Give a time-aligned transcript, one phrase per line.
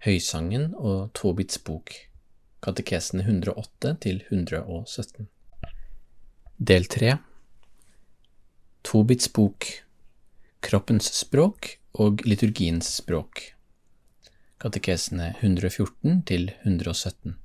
[0.00, 1.90] Høysangen og Tobits bok
[2.64, 5.26] Katekesene 108 til 117
[6.70, 7.10] Del 3
[8.88, 9.66] Tobits bok
[10.64, 11.68] Kroppens språk
[12.00, 13.42] og liturgiens språk
[14.64, 17.36] Katekesene 114 til 117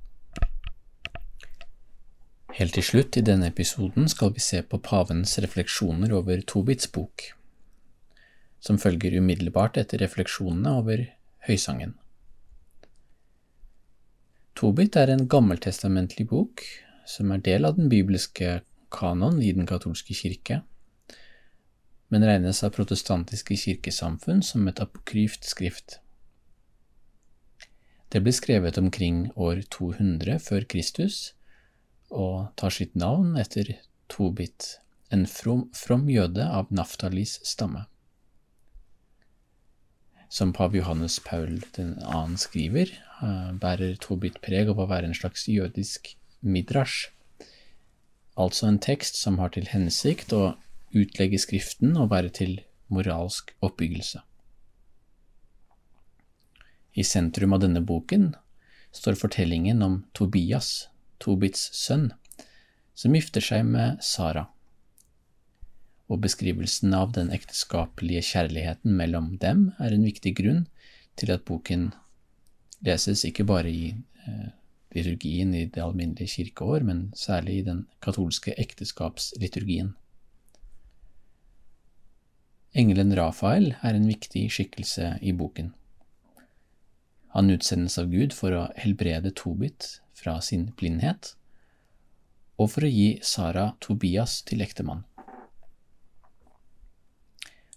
[2.56, 7.26] Helt til slutt i denne episoden skal vi se på pavens refleksjoner over Tobits bok,
[8.64, 11.04] som følger umiddelbart etter refleksjonene over
[11.50, 11.98] Høysangen.
[14.56, 16.62] Tobit er en gammeltestamentlig bok
[17.04, 18.62] som er del av den bibelske
[18.94, 20.62] kanon i den katolske kirke,
[22.08, 25.98] men regnes av protestantiske kirkesamfunn som et apokryft skrift.
[28.08, 31.34] Det ble skrevet omkring år 200 før Kristus
[32.08, 33.74] og tar sitt navn etter
[34.08, 34.78] Tobit,
[35.12, 37.84] en from, from jøde av Naftalis stamme.
[40.28, 42.36] Som pave Johannes Paul 2.
[42.36, 42.90] skriver,
[43.22, 47.10] eh, bærer Tobit preg av å være en slags jødisk midrasj,
[48.36, 50.56] altså en tekst som har til hensikt å
[50.94, 54.22] utlegge Skriften og være til moralsk oppbyggelse.
[56.96, 58.34] I sentrum av denne boken
[58.92, 60.88] står fortellingen om Tobias,
[61.20, 62.10] Tobits sønn,
[62.94, 64.46] som gifter seg med Sara,
[66.06, 70.66] og beskrivelsen av den ekteskapelige kjærligheten mellom dem er en viktig grunn
[71.18, 71.90] til at boken
[72.86, 74.48] leses ikke bare i eh,
[74.94, 79.94] liturgien i det alminnelige kirkeår, men særlig i den katolske ekteskapsliturgien.
[82.76, 85.72] Engelen Rafael er en viktig skikkelse i boken.
[87.32, 91.34] Han utsendes av Gud for å helbrede Tobit fra sin blindhet,
[92.56, 95.04] og for å gi Sara Tobias til ektemann.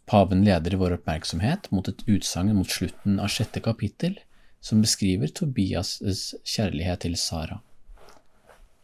[0.09, 4.15] Paven leder vår oppmerksomhet mot et utsagn mot slutten av sjette kapittel
[4.59, 7.59] som beskriver Tobias' kjærlighet til Sara.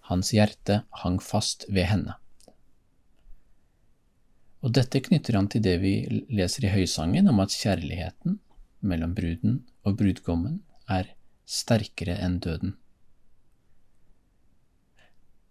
[0.06, 2.19] Hans hjerte hang fast ved henne.
[4.62, 5.96] Og dette knytter han til det vi
[6.30, 8.38] leser i Høysangen om at kjærligheten
[8.85, 11.09] mellom bruden og brudgommen er
[11.50, 12.78] sterkere enn døden.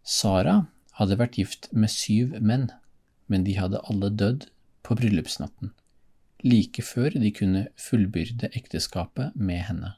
[0.07, 0.61] Sara
[1.03, 2.69] hadde vært gift med syv menn,
[3.27, 4.53] men de hadde alle dødd
[4.85, 5.73] på bryllupsnatten,
[6.45, 9.93] like før de kunne fullbyrde ekteskapet med henne.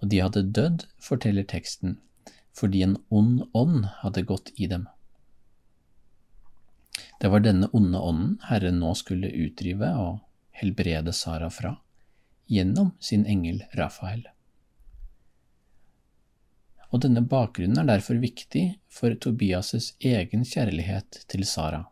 [0.00, 1.98] Og de hadde dødd, forteller teksten,
[2.56, 4.86] fordi en ond ånd hadde gått i dem.
[7.20, 10.22] Det var denne onde ånden Herren nå skulle utdrive og
[10.56, 11.76] helbrede Sara fra,
[12.48, 14.26] gjennom sin engel Rafael
[16.96, 21.84] og denne bakgrunnen er derfor viktig for Tobias' egen kjærlighet til Sara.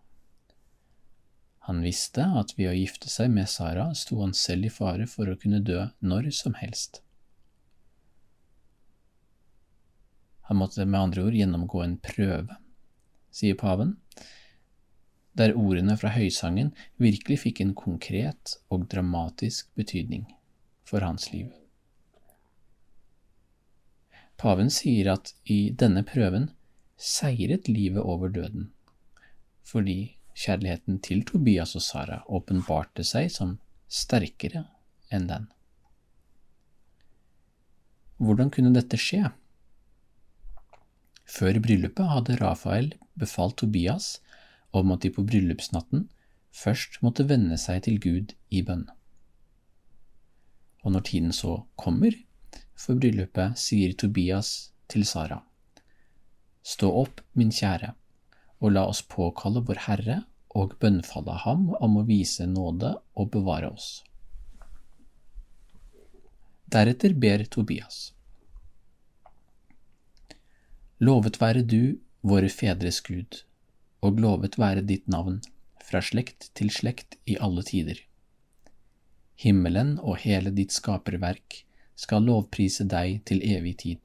[1.64, 5.30] Han visste at ved å gifte seg med Sara sto han selv i fare for
[5.30, 7.00] å kunne dø når som helst.
[10.44, 12.58] Han måtte med andre ord gjennomgå en prøve,
[13.32, 13.96] sier paven,
[15.34, 20.26] der ordene fra høysangen virkelig fikk en konkret og dramatisk betydning
[20.86, 21.48] for hans liv.
[24.36, 26.50] Paven sier at i denne prøven
[27.00, 28.68] seiret livet over døden,
[29.64, 33.56] fordi kjærligheten til Tobias og Sara åpenbarte seg som
[33.88, 34.66] sterkere
[35.14, 35.46] enn den.
[38.18, 39.30] Hvordan kunne dette skje?
[41.24, 44.18] Før bryllupet hadde Rafael befalt Tobias
[44.74, 46.08] om at de på bryllupsnatten
[46.54, 48.86] først måtte vende seg til Gud i bønn.
[50.84, 52.14] Og når tiden så kommer,
[52.76, 55.40] for bryllupet sier Tobias til Sara,
[56.64, 57.90] Stå opp, min kjære,
[58.64, 60.22] og la oss påkalle vår Herre
[60.56, 63.88] og bønnfalle ham om å vise nåde og bevare oss.
[66.72, 68.14] Deretter ber Tobias.
[71.04, 73.42] Lovet være du, våre fedres Gud,
[74.00, 75.42] og lovet være ditt navn,
[75.84, 77.98] fra slekt til slekt i alle tider.
[79.36, 81.60] Himmelen og hele ditt skaperverk
[82.00, 84.00] skal lovprise deg til evig tid.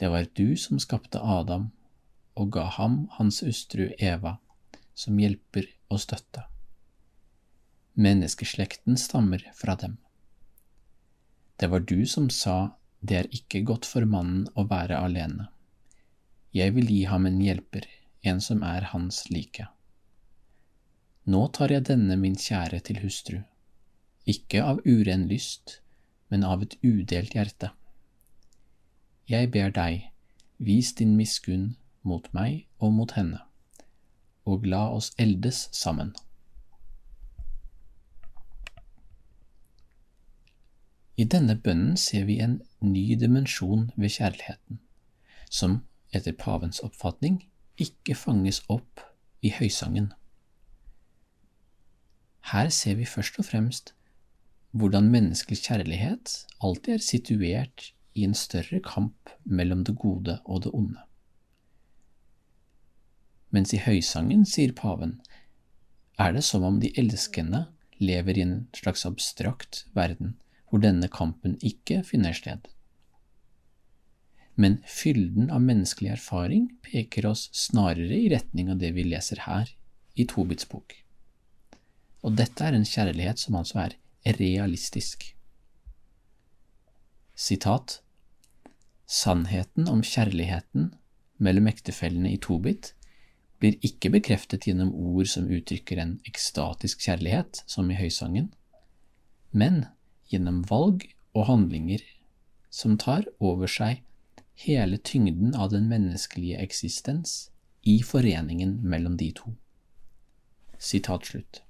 [0.00, 1.68] Det var du som skapte Adam
[2.36, 4.36] og ga ham hans hustru Eva,
[4.94, 6.44] som hjelper og støtte.
[7.96, 9.96] Menneskeslekten stammer fra dem.
[11.56, 15.48] Det var du som sa det er ikke godt for mannen å være alene.
[16.52, 17.86] Jeg vil gi ham en hjelper,
[18.28, 19.68] en som er hans like.
[21.24, 23.40] Nå tar jeg denne min kjære til hustru,
[24.26, 25.80] ikke av uren lyst,
[26.28, 27.72] men av et udelt hjerte.
[29.30, 30.10] Jeg ber deg,
[30.58, 31.74] vis din miskunn
[32.06, 33.40] mot meg og mot henne,
[34.46, 36.14] og la oss eldes sammen.
[41.16, 44.80] I denne bønnen ser vi en ny dimensjon ved kjærligheten,
[45.48, 45.80] som
[46.12, 47.40] etter pavens oppfatning
[47.80, 49.00] ikke fanges opp
[49.44, 50.10] i høysangen.
[52.52, 53.94] Her ser vi først og fremst
[54.76, 60.72] hvordan menneskelig kjærlighet alltid er situert i en større kamp mellom det gode og det
[60.76, 61.05] onde.
[63.54, 65.20] Mens i høysangen, sier paven,
[66.18, 67.66] er det som om de elskende
[68.02, 70.34] lever i en slags abstrakt verden
[70.66, 72.64] hvor denne kampen ikke finner sted.
[74.56, 79.70] Men fylden av menneskelig erfaring peker oss snarere i retning av det vi leser her
[80.16, 80.96] i Tobits bok.
[82.24, 83.96] Og dette er en kjærlighet som altså er
[84.40, 85.28] realistisk.
[87.36, 88.00] Sitat
[89.06, 90.88] Sannheten om kjærligheten
[91.38, 92.95] mellom ektefellene i Tobit
[93.60, 98.50] blir ikke bekreftet gjennom ord som uttrykker en ekstatisk kjærlighet, som i høysangen,
[99.52, 99.86] men
[100.30, 101.06] gjennom valg
[101.36, 102.02] og handlinger
[102.72, 104.02] som tar over seg
[104.66, 107.50] hele tyngden av den menneskelige eksistens
[107.86, 109.54] i foreningen mellom de to.
[110.78, 111.62] Sitat slutt.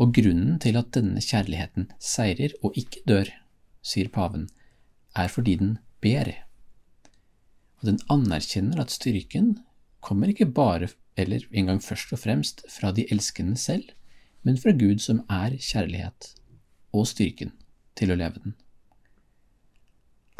[0.00, 3.30] Og grunnen til at denne kjærligheten seirer og ikke dør,
[3.84, 4.48] sier paven,
[5.16, 6.30] er fordi den ber.
[7.80, 9.54] Og den anerkjenner at styrken
[10.04, 10.90] kommer ikke bare
[11.20, 13.84] eller engang først og fremst fra de elskende selv,
[14.42, 16.32] men fra Gud som er kjærlighet,
[16.96, 17.52] og styrken
[17.98, 18.54] til å leve den.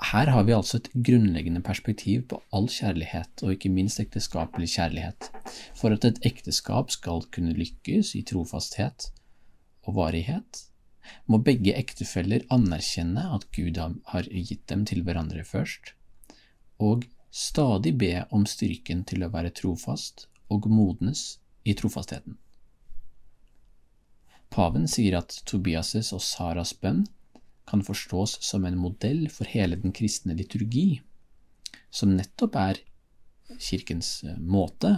[0.00, 5.28] Her har vi altså et grunnleggende perspektiv på all kjærlighet, og ikke minst ekteskapelig kjærlighet.
[5.76, 9.10] For at et ekteskap skal kunne lykkes i trofasthet
[9.84, 10.64] og varighet,
[11.28, 15.92] må begge ektefeller anerkjenne at Gud har gitt dem til hverandre først,
[16.80, 22.36] og stadig be om styrken til å være trofast og modnes i trofastheten.
[24.50, 27.04] Paven sier at Tobias' og Saras bønn
[27.70, 31.02] kan forstås som en modell for hele den kristne liturgi,
[31.90, 32.80] som nettopp er
[33.58, 34.96] kirkens eh, måte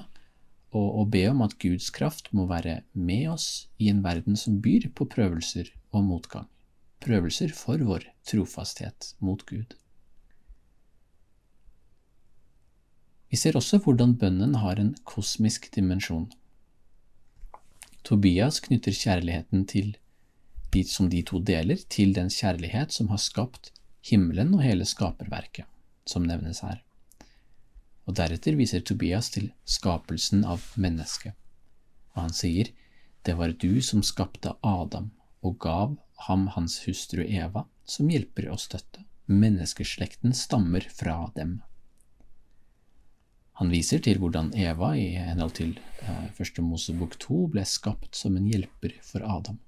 [0.73, 4.89] å, be om at Guds kraft må være med oss i en verden som byr
[4.97, 6.49] på prøvelser og motgang,
[7.05, 9.77] prøvelser for vår trofasthet mot Gud.
[13.33, 16.27] Vi ser også hvordan bønnen har en kosmisk dimensjon.
[18.05, 19.95] Tobias knytter kjærligheten til
[20.89, 23.73] som de to deler, til den kjærlighet som har skapt
[24.09, 25.67] himmelen og hele skaperverket,
[26.09, 26.79] som nevnes her.
[28.09, 31.33] Og deretter viser Tobias til skapelsen av mennesket,
[32.15, 32.73] og han sier,
[33.23, 35.13] Det var du som skapte Adam
[35.43, 35.97] og gav
[36.27, 39.05] ham hans hustru Eva som hjelper og støtte.
[39.27, 41.61] Menneskeslekten stammer fra dem.
[43.61, 48.39] Han viser til hvordan Eva i henhold til eh, første Mosebok 2 ble skapt som
[48.39, 49.59] en hjelper for Adam.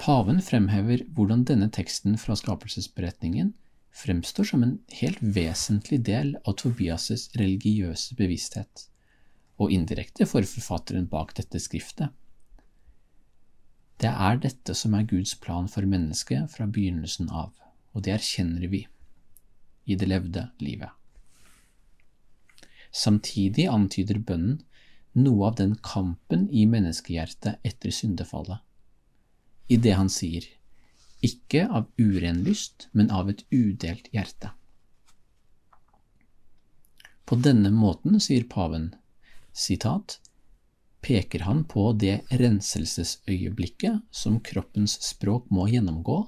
[0.00, 3.54] Paven fremhever hvordan denne teksten fra skapelsesberetningen
[3.96, 8.86] fremstår som en helt vesentlig del av Tobias' religiøse bevissthet,
[9.60, 12.14] og indirekte for forfatteren bak dette skriftet.
[14.00, 17.52] Det er dette som er Guds plan for mennesket fra begynnelsen av,
[17.92, 18.86] og det erkjenner vi
[19.84, 20.90] i det levde livet.
[22.90, 24.60] Samtidig antyder bønnen
[25.12, 28.58] noe av den kampen i menneskehjertet etter syndefallet,
[29.70, 30.46] i det han sier,
[31.22, 34.52] ikke av uren lyst, men av et udelt hjerte.
[37.26, 38.90] På denne måten, sier paven,
[39.52, 40.18] sitat,
[41.00, 46.18] peker han på det renselsesøyeblikket som kroppens språk må gjennomgå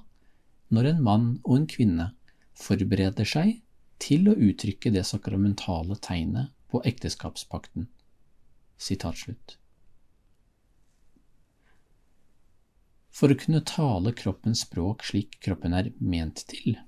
[0.73, 2.07] når en mann og en kvinne
[2.57, 3.59] forbereder seg
[4.03, 7.87] til å uttrykke det sakramentale tegnet på ekteskapspakten.
[13.13, 16.79] For å kunne tale kroppens språk slik kroppen er ment til,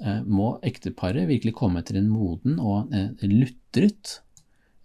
[0.00, 4.20] eh, må ekteparet virkelig komme til en moden og eh, lutret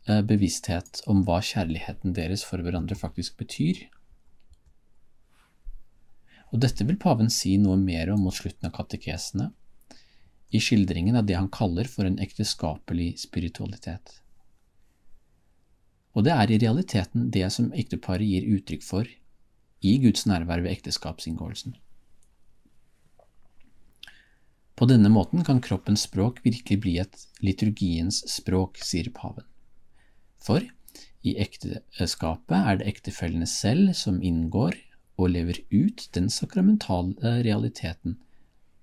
[0.08, 3.88] eh, bevissthet om hva kjærligheten deres for hverandre faktisk betyr.
[6.54, 9.52] Og dette vil paven si noe mer om mot slutten av katekesene,
[10.50, 14.20] i skildringen av det han kaller for en ekteskapelig spiritualitet.
[16.18, 19.12] Og det er i realiteten det som ekteparet gir uttrykk for
[19.86, 21.78] i Guds nærvær ved ekteskapsinngåelsen.
[24.80, 29.44] På denne måten kan kroppens språk virkelig bli et liturgiens språk, sier paven.
[30.40, 30.64] For
[31.20, 34.78] i ekteskapet er det ektefellene selv som inngår
[35.20, 38.16] og lever ut den sakramentale realiteten,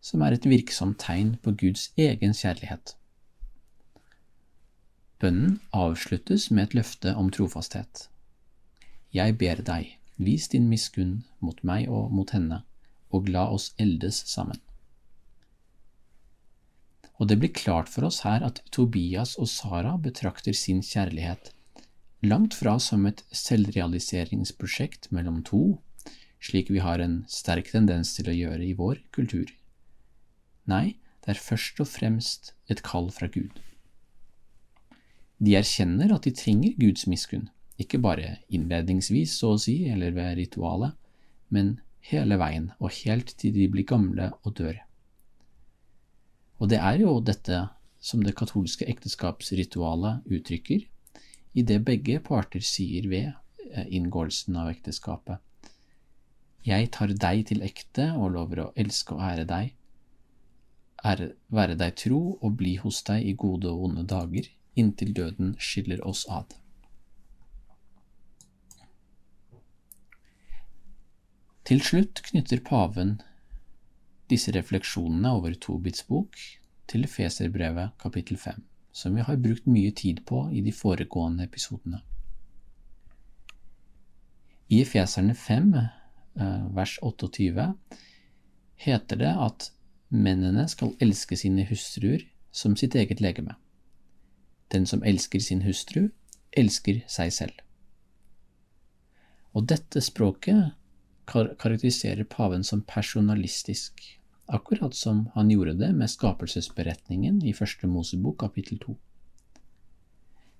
[0.06, 2.94] som er et virksomt tegn på Guds egen kjærlighet.
[5.18, 8.06] Bønnen avsluttes med et løfte om trofasthet.
[9.16, 12.60] Jeg ber deg, vis din miskunn mot meg og mot henne,
[13.10, 14.60] og la oss eldes sammen.
[17.16, 21.54] Og det blir klart for oss her at Tobias og Sara betrakter sin kjærlighet
[22.26, 25.78] langt fra som et selvrealiseringsprosjekt mellom to,
[26.42, 29.50] slik vi har en sterk tendens til å gjøre i vår kultur.
[30.66, 33.54] Nei, det er først og fremst et kall fra Gud.
[35.38, 40.38] De erkjenner at de trenger Guds miskunn, ikke bare innledningsvis, så å si, eller ved
[40.40, 40.96] ritualet,
[41.52, 41.76] men
[42.10, 44.78] hele veien og helt til de blir gamle og dør.
[46.56, 47.66] Og det er jo dette
[48.00, 50.86] som det katolske ekteskapsritualet uttrykker,
[51.56, 55.40] i det begge parter sier ved eh, inngåelsen av ekteskapet.
[56.66, 59.72] Jeg tar deg til ekte og lover å elske og ære deg,
[61.04, 66.02] være deg tro og bli hos deg i gode og onde dager, inntil døden skiller
[66.06, 66.54] oss ad.
[71.66, 73.16] Til slutt knytter paven
[74.30, 76.38] disse refleksjonene over Tobits bok
[76.86, 78.60] til Feserbrevet kapittel 5,
[78.92, 82.02] som vi har brukt mye tid på i de foregående episodene.
[84.70, 87.74] I Efeserne 5, eh, vers 28,
[88.86, 89.70] heter det at
[90.08, 93.56] mennene skal elske sine hustruer som sitt eget legeme.
[94.72, 96.08] Den som elsker sin hustru,
[96.56, 97.62] elsker seg selv.
[99.56, 100.74] Og dette språket
[101.26, 104.02] karakteriserer paven som personalistisk,
[104.46, 108.96] akkurat som han gjorde det med skapelsesberetningen i Første Mosebok kapittel to.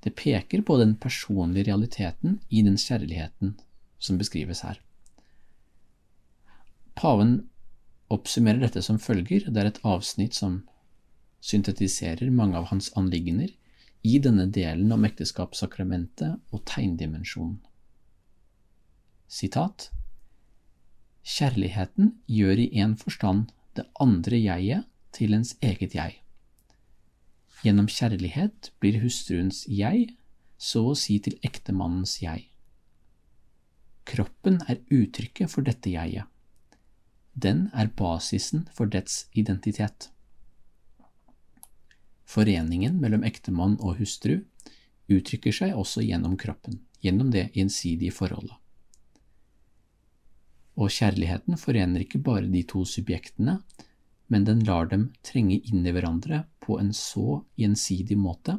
[0.02, 3.56] Det peker på den personlige realiteten i den kjærligheten
[3.98, 4.80] som beskrives her.
[6.94, 7.48] Paven
[8.12, 10.60] oppsummerer dette som følger, det er et avsnitt som
[11.44, 13.52] syntetiserer mange av hans anliggender
[14.06, 17.58] i denne delen om ekteskapssakramentet og tegndimensjonen.
[19.26, 19.90] Sitat
[21.26, 24.86] Kjærligheten gjør i en forstand det andre jeget
[25.16, 26.20] til ens eget jeg.
[27.64, 30.12] Gjennom kjærlighet blir hustruens jeg
[30.56, 32.46] så å si til ektemannens jeg.
[34.06, 36.30] Kroppen er uttrykket for dette jeget.
[37.36, 40.08] Den er basisen for dets identitet.
[42.24, 44.38] Foreningen mellom ektemann og hustru
[45.12, 48.56] uttrykker seg også gjennom kroppen, gjennom det gjensidige forholdet.
[50.80, 53.58] Og kjærligheten forener ikke bare de to subjektene,
[54.32, 58.58] men den lar dem trenge inn i hverandre på en så gjensidig måte,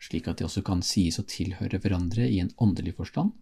[0.00, 3.34] slik at de også kan sies å tilhøre hverandre i en åndelig forstand,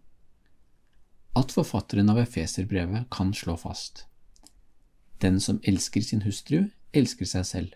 [1.35, 4.05] at forfatteren av Efeserbrevet kan slå fast.
[5.21, 7.73] Den som elsker sin hustru, elsker seg selv.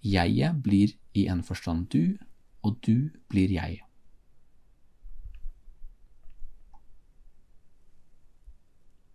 [0.00, 2.16] Jeget blir i en forstand du,
[2.62, 3.82] og du blir jeg.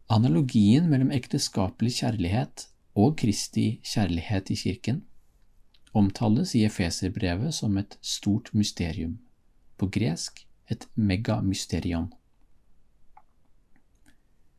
[0.09, 5.01] Analogien mellom ekteskapelig kjærlighet og Kristi kjærlighet i kirken
[5.95, 9.17] omtales i Efeserbrevet som et stort mysterium,
[9.79, 12.11] på gresk et megamysterion.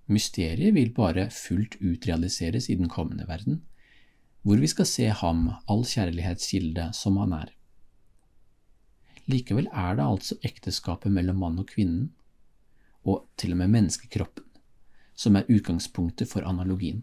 [0.06, 3.62] Mysteriet vil bare fullt ut realiseres i den kommende verden,
[4.46, 7.48] hvor vi skal se ham, all kjærlighetskilde, som han er.
[9.26, 12.12] Likevel er det altså ekteskapet mellom mann og kvinnen,
[13.02, 14.44] og til og med menneskekroppen,
[15.18, 17.02] som er utgangspunktet for analogien.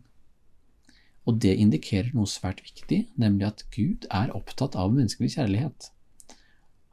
[1.28, 5.90] Og det indikerer noe svært viktig, nemlig at Gud er opptatt av menneskelig kjærlighet.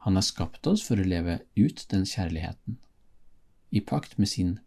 [0.03, 2.79] Han har skapt oss for å leve ut den kjærligheten,
[3.71, 4.57] i pakt med sin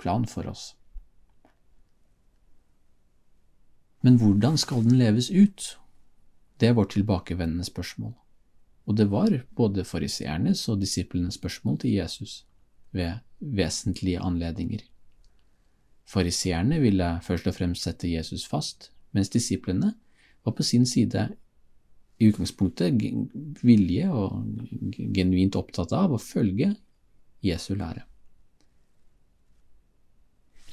[0.00, 0.72] plan for oss.
[4.04, 5.78] Men hvordan skal den leves ut?
[6.60, 8.12] Det vårt tilbakevendende spørsmål.
[8.84, 12.44] Og det var både fariseernes og disiplenes spørsmål til Jesus
[12.92, 14.84] ved vesentlige anledninger.
[16.04, 19.94] Fariseerne ville først og fremst sette Jesus fast, mens disiplene
[20.44, 21.28] var på sin side
[22.20, 23.00] i utgangspunktet
[23.62, 24.44] vilje og
[25.16, 26.74] genuint opptatt av å følge
[27.42, 28.04] Jesu lære.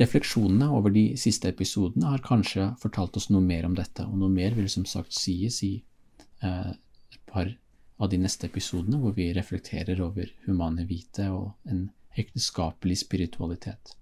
[0.02, 4.32] Refleksjonene over de siste episodene har kanskje fortalt oss noe mer om dette, og noe
[4.34, 5.76] mer vil som sagt sies i
[6.42, 6.72] eh,
[7.14, 7.52] et par
[8.02, 13.94] av de neste episodene, hvor vi reflekterer over humane vite og en ekteskapelig spiritualitet.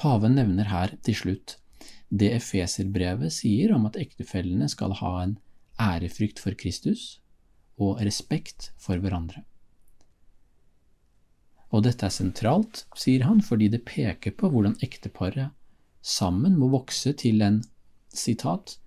[0.00, 1.56] Paven nevner her til slutt
[2.10, 5.36] det Efeserbrevet sier om at ektefellene skal ha en
[5.80, 7.20] ærefrykt for Kristus
[7.80, 9.44] og respekt for hverandre.
[11.70, 15.54] Og dette er sentralt, sier han, fordi det peker på hvordan ekteparet
[16.02, 17.60] sammen må vokse til en
[18.10, 18.78] sitat,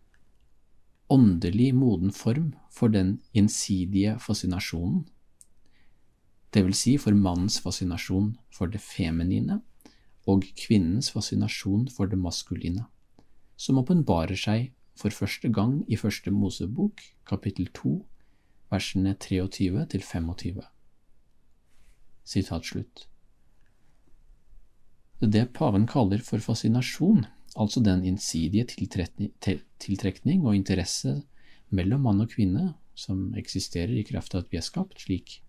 [1.13, 5.05] åndelig moden form for den gjensidige fascinasjonen,
[6.53, 9.61] vil si for mannens fascinasjon for det feminine
[10.29, 12.85] og kvinnens fascinasjon for det maskuline,
[13.57, 17.95] som åpenbarer seg for første gang i Første Mosebok, kapittel 2,
[18.69, 20.61] versene 23 til 25.
[22.23, 23.07] Sitat slutt.
[25.19, 27.25] Det paven kaller for fascinasjon,
[27.55, 28.65] altså den innsidige
[29.79, 31.21] tiltrekning og interesse
[31.69, 35.39] mellom mann og kvinne som eksisterer i kraft av at vi er skapt, slik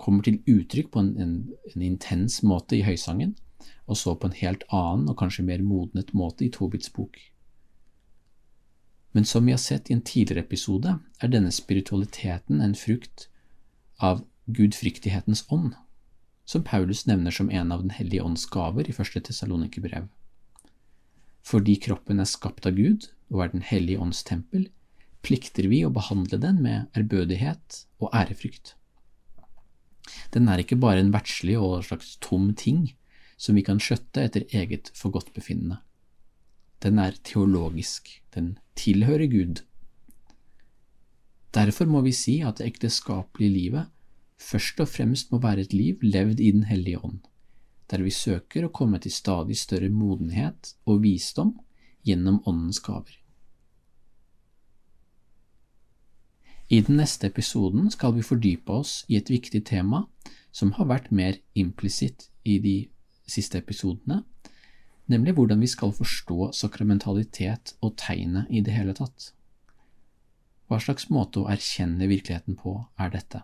[0.00, 1.34] kommer til uttrykk på en, en,
[1.74, 3.34] en intens måte i høysangen,
[3.86, 7.18] og så på en helt annen og kanskje mer modnet måte i Tobits bok.
[9.12, 13.26] Men som vi har sett i en tidligere episode, er denne spiritualiteten en frukt
[13.98, 15.74] av gudfryktighetens ånd,
[16.50, 20.08] som Paulus nevner som en av Den hellige ånds gaver i første Tessalonikerbrev.
[21.46, 24.66] Fordi kroppen er skapt av Gud og er Den hellige ånds tempel,
[25.22, 28.74] plikter vi å behandle den med ærbødighet og ærefrykt.
[30.34, 32.88] Den er ikke bare en verdslig og slags tom ting
[33.38, 35.78] som vi kan skjøtte etter eget forgodtbefinnende.
[36.82, 39.62] Den er teologisk, den tilhører Gud.
[41.54, 43.99] Derfor må vi si at det ekteskapelige livet
[44.40, 47.20] først og fremst må være et liv levd i Den hellige ånd,
[47.90, 51.58] der vi søker å komme til stadig større modenhet og visdom
[52.06, 53.18] gjennom Åndens gaver.
[56.70, 60.04] I den neste episoden skal vi fordype oss i et viktig tema
[60.54, 62.76] som har vært mer implisitt i de
[63.26, 64.22] siste episodene,
[65.10, 69.32] nemlig hvordan vi skal forstå sakramentalitet og tegnet i det hele tatt.
[70.70, 73.42] Hva slags måte å erkjenne virkeligheten på er dette?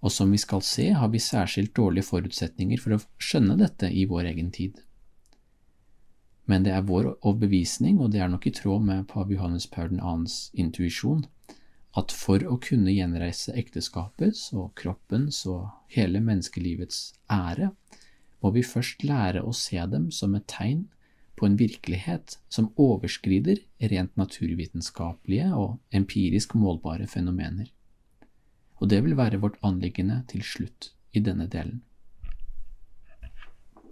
[0.00, 4.04] Og som vi skal se, har vi særskilt dårlige forutsetninger for å skjønne dette i
[4.06, 4.78] vår egen tid.
[6.48, 9.90] Men det er vår overbevisning, og det er nok i tråd med pave Johannes Paul
[9.98, 11.26] 2.s intuisjon,
[11.98, 17.00] at for å kunne gjenreise ekteskapets og kroppens og hele menneskelivets
[17.32, 17.72] ære,
[18.38, 20.86] må vi først lære å se dem som et tegn
[21.38, 23.60] på en virkelighet som overskrider
[23.92, 27.68] rent naturvitenskapelige og empirisk målbare fenomener.
[28.80, 31.82] Og det vil være vårt anliggende til slutt i denne delen.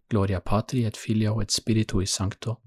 [0.08, 2.60] Gloria patri et filio et spiritui sancto,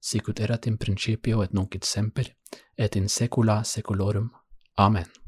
[0.00, 2.32] sicut erat in principio et nunc et semper,
[2.78, 4.30] et in secula secolorum.
[4.78, 5.25] Amen.